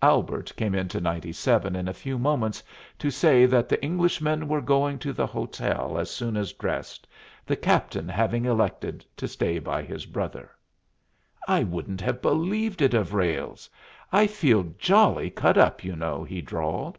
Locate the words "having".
8.08-8.46